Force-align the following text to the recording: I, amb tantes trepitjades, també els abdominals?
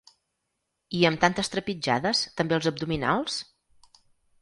I, 0.99 1.03
amb 1.09 1.21
tantes 1.27 1.53
trepitjades, 1.57 2.25
també 2.41 2.61
els 2.61 2.73
abdominals? 2.75 3.41